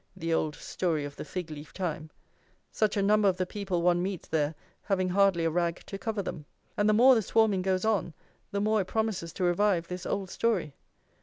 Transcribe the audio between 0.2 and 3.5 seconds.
old story of the fig leaf time such a number of the